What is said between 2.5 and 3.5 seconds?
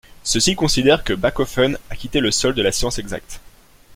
de la science exacte.